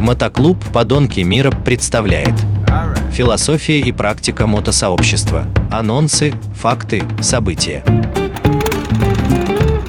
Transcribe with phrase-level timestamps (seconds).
[0.00, 2.32] Мотоклуб «Подонки мира» представляет.
[3.12, 5.46] Философия и практика мотосообщества.
[5.70, 7.84] Анонсы, факты, события.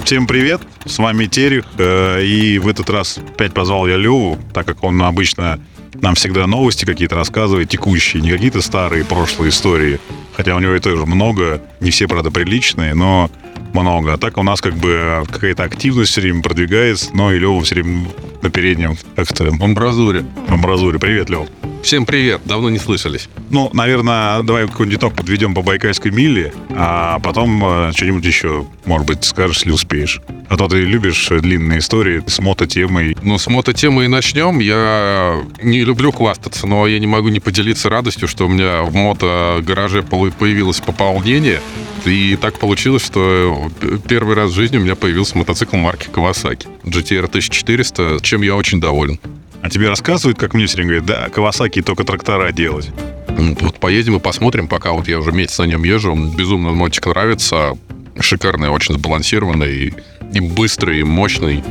[0.03, 4.65] Всем привет, с вами Терек, э, и в этот раз опять позвал я Леву, так
[4.65, 5.61] как он обычно
[5.93, 10.01] нам всегда новости какие-то рассказывает, текущие, не какие-то старые прошлые истории,
[10.35, 13.31] хотя у него и тоже много, не все, правда, приличные, но
[13.73, 14.13] много.
[14.13, 17.75] А так у нас как бы какая-то активность все время продвигается, но и Лева все
[17.75, 18.07] время
[18.41, 19.47] на переднем как-то...
[19.47, 20.25] Амбразуре.
[20.47, 20.99] Амбразуре.
[20.99, 21.47] Привет, Лев.
[21.83, 23.27] Всем привет, давно не слышались.
[23.49, 29.07] Ну, наверное, давай какой-нибудь итог подведем по Байкальской миле, а потом э, что-нибудь еще, может
[29.07, 30.21] быть, скажешь, если успеешь.
[30.47, 33.17] А то ты любишь длинные истории с мототемой.
[33.23, 34.59] Ну, с мототемой и начнем.
[34.59, 38.93] Я не люблю хвастаться, но я не могу не поделиться радостью, что у меня в
[38.93, 41.61] мото-гараже появилось пополнение.
[42.05, 43.71] И так получилось, что
[44.07, 48.79] первый раз в жизни у меня появился мотоцикл марки Kawasaki GTR 1400, чем я очень
[48.79, 49.19] доволен.
[49.61, 52.89] А тебе рассказывают, как мне все время говорят, да, Кавасаки только трактора делать.
[53.27, 56.15] Вот поедем и посмотрим, пока вот я уже месяц на нем езжу.
[56.15, 57.77] Безумно мотик нравится.
[58.19, 59.93] Шикарный, очень сбалансированный, и,
[60.33, 61.63] и быстрый, и мощный,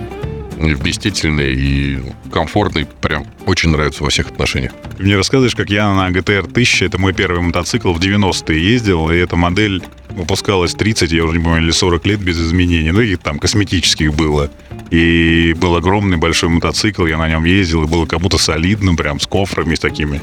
[0.58, 1.98] и вместительный, и
[2.32, 2.86] комфортный.
[3.00, 4.72] Прям очень нравится во всех отношениях.
[4.96, 9.10] Ты мне рассказываешь, как я на GTR 1000, это мой первый мотоцикл, в 90-е ездил,
[9.10, 12.90] и эта модель выпускалась 30, я уже не помню, или 40 лет без изменений.
[12.92, 14.50] Ну, их там косметических было.
[14.90, 19.20] И был огромный большой мотоцикл, я на нем ездил, и было как будто солидно, прям
[19.20, 20.20] с кофрами с такими.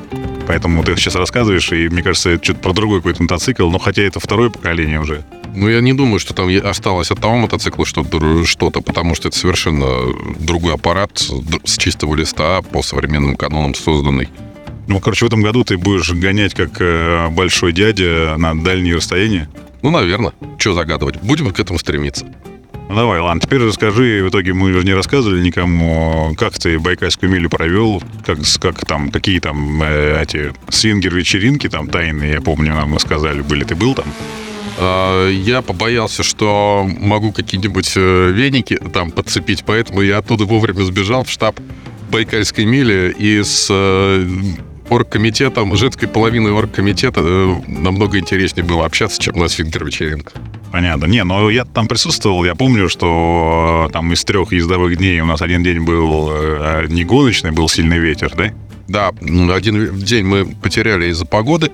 [0.48, 4.04] Поэтому ты сейчас рассказываешь, и мне кажется, это что-то про другой какой-то мотоцикл, но хотя
[4.04, 5.24] это второе поколение уже.
[5.56, 9.88] Ну, я не думаю, что там осталось от того мотоцикла что-то, потому что это совершенно
[10.40, 11.12] другой аппарат
[11.64, 14.30] с чистого листа по современным канонам созданный.
[14.88, 19.50] Ну, короче, в этом году ты будешь гонять как э, большой дядя на дальние расстояния?
[19.82, 20.34] Ну, наверное.
[20.58, 21.22] Что загадывать?
[21.22, 22.26] Будем к этому стремиться.
[22.90, 27.30] Ну, давай, ладно, теперь расскажи, в итоге мы же не рассказывали никому, как ты Байкальскую
[27.30, 32.98] милю провел, как, как там, какие там э, эти свингер-вечеринки там тайные, я помню, нам
[33.00, 33.66] сказали, были.
[33.66, 34.06] Ты был там?
[34.80, 41.26] А, я побоялся, что могу какие-нибудь э, веники там подцепить, поэтому я оттуда вовремя сбежал
[41.26, 41.60] в штаб
[42.10, 44.26] Байкальской мили и с э,
[44.90, 50.34] оргкомитетом, женской половиной оргкомитета э, намного интереснее было общаться, чем на свингер-вечеринках.
[50.72, 51.06] Понятно.
[51.06, 55.42] Не, но я там присутствовал, я помню, что там из трех ездовых дней у нас
[55.42, 56.32] один день был
[56.90, 58.52] не гоночный, был сильный ветер, да?
[58.88, 59.12] Да,
[59.54, 61.72] один день мы потеряли из-за погоды,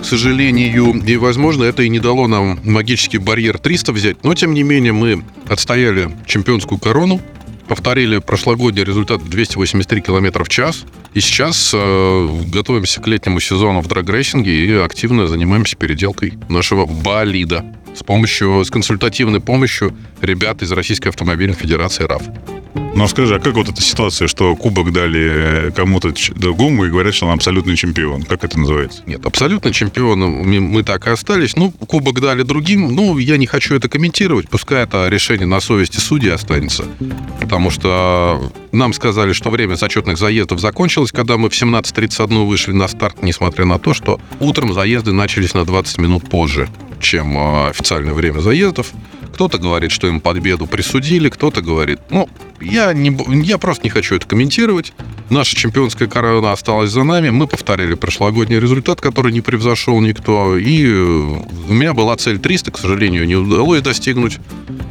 [0.00, 4.52] к сожалению, и, возможно, это и не дало нам магический барьер 300 взять, но, тем
[4.52, 7.20] не менее, мы отстояли чемпионскую корону,
[7.68, 10.84] повторили прошлогодний результат 283 км в час,
[11.14, 17.64] и сейчас э, готовимся к летнему сезону в драгрейсинге и активно занимаемся переделкой нашего болида
[17.94, 22.22] с помощью, с консультативной помощью ребят из Российской автомобильной федерации РАФ.
[22.96, 27.26] Ну скажи, а как вот эта ситуация, что кубок дали кому-то другому и говорят, что
[27.26, 28.22] он абсолютный чемпион?
[28.22, 29.02] Как это называется?
[29.04, 31.56] Нет, абсолютно чемпионом мы так и остались.
[31.56, 32.94] Ну, кубок дали другим.
[32.94, 34.48] Ну, я не хочу это комментировать.
[34.48, 36.86] Пускай это решение на совести судьи останется.
[37.38, 42.88] Потому что нам сказали, что время зачетных заездов закончилось, когда мы в 17.31 вышли на
[42.88, 46.66] старт, несмотря на то, что утром заезды начались на 20 минут позже,
[46.98, 48.86] чем а, официальное время заездов.
[49.32, 52.28] Кто-то говорит, что им победу присудили, кто-то говорит, ну,
[52.60, 54.92] я, не, я просто не хочу это комментировать.
[55.28, 57.30] Наша чемпионская корона осталась за нами.
[57.30, 60.56] Мы повторили прошлогодний результат, который не превзошел никто.
[60.56, 64.38] И у меня была цель 300, к сожалению, не удалось достигнуть.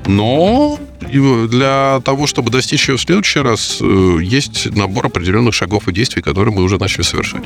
[0.06, 5.94] Но для того, чтобы достичь ее в следующий раз, э, есть набор определенных шагов и
[5.94, 7.44] действий, которые мы уже начали совершать.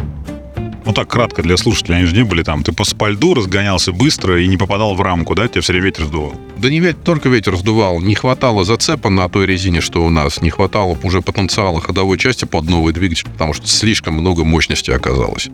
[0.85, 2.63] Ну так кратко для слушателей, они же не были там.
[2.63, 5.47] Ты по спальду разгонялся быстро и не попадал в рамку, да?
[5.47, 6.33] Тебя все время ветер сдувал.
[6.59, 8.01] Да не ведь только ветер сдувал.
[8.01, 10.41] Не хватало зацепа на той резине, что у нас.
[10.41, 15.47] Не хватало уже потенциала ходовой части под новый двигатель, потому что слишком много мощности оказалось.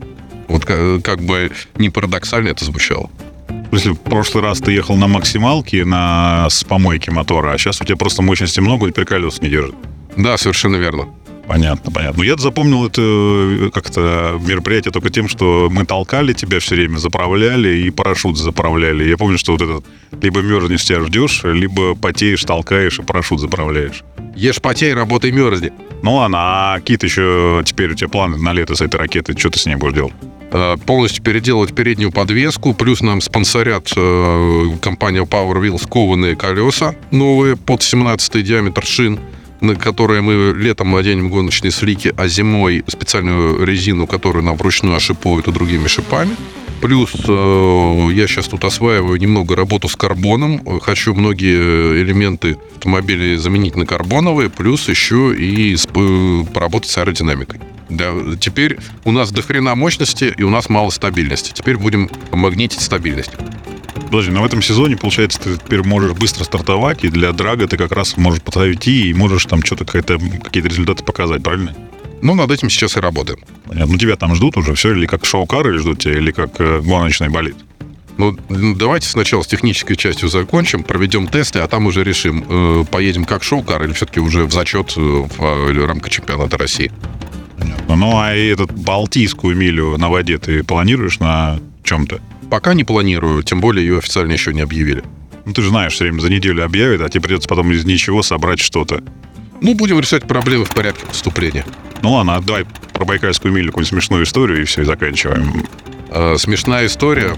[0.47, 3.11] Вот как, как бы не парадоксально это звучало.
[3.71, 7.85] Если в прошлый раз ты ехал на максималке на, с помойки мотора, а сейчас у
[7.85, 9.75] тебя просто мощности много, и теперь колес не держит.
[10.17, 11.09] Да, совершенно верно.
[11.47, 12.23] Понятно, понятно.
[12.23, 17.77] Я запомнил это э, как-то мероприятие только тем, что мы толкали тебя все время, заправляли
[17.77, 19.07] и парашют заправляли.
[19.07, 19.85] Я помню, что вот этот
[20.21, 24.03] либо мерзнешь, тебя ждешь, либо потеешь, толкаешь и парашют заправляешь.
[24.35, 25.71] Ешь, потей, работай, мерзни.
[26.01, 29.37] Ну ладно, а какие-то еще теперь у тебя планы на лето с этой ракеты?
[29.37, 30.13] Что ты с ней будешь делать?
[30.51, 37.55] Э, полностью переделать переднюю подвеску, плюс нам спонсорят э, компания Power Wheels кованые колеса новые
[37.55, 39.19] под 17 диаметр шин
[39.61, 45.47] на которые мы летом наденем гоночные слики, а зимой специальную резину, которую нам вручную ошипуют
[45.47, 46.35] и другими шипами.
[46.81, 50.61] Плюс э, я сейчас тут осваиваю немного работу с карбоном.
[50.81, 55.75] Хочу многие элементы автомобилей заменить на карбоновые, плюс еще и
[56.53, 57.59] поработать с аэродинамикой.
[57.89, 61.51] Да, теперь у нас до хрена мощности и у нас мало стабильности.
[61.53, 63.31] Теперь будем магнитить стабильность.
[64.15, 67.75] Подожди, но в этом сезоне, получается, ты теперь можешь быстро стартовать, и для драга ты
[67.75, 71.75] как раз можешь подойти и можешь там что-то какие-то результаты показать, правильно?
[72.21, 73.39] Ну, над этим сейчас и работаем.
[73.65, 73.91] Понятно.
[73.91, 76.79] Ну, тебя там ждут уже все, или как шоу-кар, или ждут тебя, или как э,
[76.79, 77.57] гоночный болит?
[78.17, 83.25] Ну, давайте сначала с технической частью закончим, проведем тесты, а там уже решим, э, поедем
[83.25, 86.89] как шоу-кар или все-таки уже в зачет э, в э, рамках чемпионата России.
[87.57, 87.95] Понятно.
[87.97, 92.21] Ну, а этот Балтийскую милю на воде ты планируешь на чем-то?
[92.49, 95.03] Пока не планирую, тем более ее официально еще не объявили.
[95.45, 98.23] Ну, ты же знаешь, все время за неделю объявят, а тебе придется потом из ничего
[98.23, 99.03] собрать что-то.
[99.61, 101.65] Ну, будем решать проблемы в порядке поступления.
[102.01, 105.65] Ну ладно, давай про Байкальскую милю какую-нибудь смешную историю, и все, и заканчиваем.
[106.09, 107.37] Э, смешная история.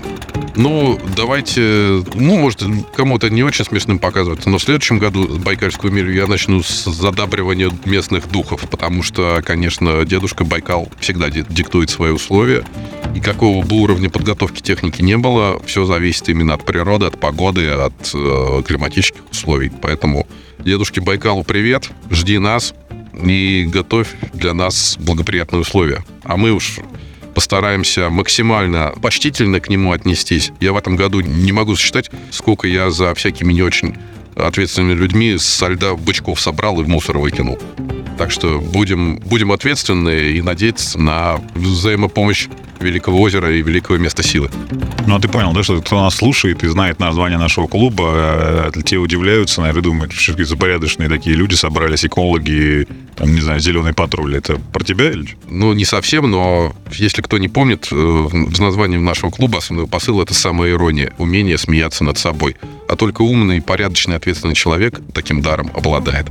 [0.55, 2.63] Ну, давайте, ну, может,
[2.95, 7.71] кому-то не очень смешным показывать, но в следующем году Байкальскую милю я начну с задабривания
[7.85, 12.65] местных духов, потому что, конечно, дедушка Байкал всегда диктует свои условия,
[13.15, 17.69] и какого бы уровня подготовки техники не было, все зависит именно от природы, от погоды,
[17.69, 19.71] от э, климатических условий.
[19.81, 20.27] Поэтому
[20.57, 22.73] дедушке Байкалу привет, жди нас
[23.13, 26.03] и готовь для нас благоприятные условия.
[26.23, 26.79] А мы уж
[27.37, 30.51] постараемся максимально почтительно к нему отнестись.
[30.59, 33.95] Я в этом году не могу засчитать, сколько я за всякими не очень
[34.37, 37.59] ответственными людьми со льда бычков собрал и в мусор выкинул.
[38.17, 42.47] Так что будем, будем ответственны и надеяться на взаимопомощь
[42.79, 44.49] Великого озера и Великого места силы.
[45.07, 48.81] Ну, а ты понял, да, что кто нас слушает и знает название нашего клуба, э,
[48.85, 53.93] те удивляются, наверное, думают, что какие запорядочные такие люди собрались, экологи, там, не знаю, зеленый
[53.93, 54.35] патруль.
[54.35, 55.27] Это про тебя или?
[55.49, 60.21] Ну, не совсем, но если кто не помнит, э, в названии нашего клуба основной посыл—
[60.21, 62.55] это самая ирония, умение смеяться над собой.
[62.87, 66.27] А только умный, порядочный, ответственный человек таким даром обладает.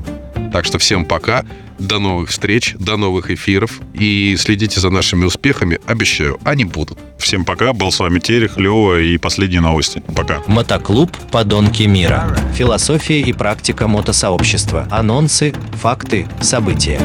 [0.52, 1.44] Так что всем пока,
[1.78, 6.98] до новых встреч, до новых эфиров и следите за нашими успехами, обещаю, они будут.
[7.18, 10.02] Всем пока, был с вами Терех, Лева и последние новости.
[10.14, 10.42] Пока.
[10.46, 12.36] Мотоклуб «Подонки мира».
[12.54, 14.86] Философия и практика мотосообщества.
[14.90, 17.00] Анонсы, факты, события.